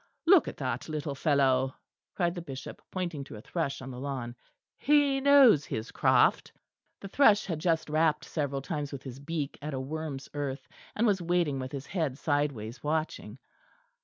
"Look 0.25 0.47
at 0.47 0.57
that 0.57 0.89
little 0.89 1.13
fellow!" 1.13 1.75
cried 2.15 2.33
the 2.33 2.41
Bishop, 2.41 2.81
pointing 2.89 3.23
to 3.25 3.35
a 3.35 3.41
thrush 3.41 3.83
on 3.83 3.91
the 3.91 3.99
lawn, 3.99 4.33
"he 4.79 5.21
knows 5.21 5.63
his 5.63 5.91
craft." 5.91 6.51
The 7.01 7.07
thrush 7.07 7.45
had 7.45 7.59
just 7.59 7.87
rapped 7.87 8.25
several 8.25 8.63
times 8.63 8.91
with 8.91 9.03
his 9.03 9.19
beak 9.19 9.59
at 9.61 9.75
a 9.75 9.79
worm's 9.79 10.27
earth, 10.33 10.67
and 10.95 11.05
was 11.05 11.21
waiting 11.21 11.59
with 11.59 11.71
his 11.71 11.85
head 11.85 12.17
sideways 12.17 12.81
watching. 12.83 13.37